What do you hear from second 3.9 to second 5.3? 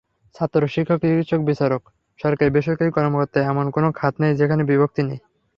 খাত নেই যেখানে বিভক্তি নেই।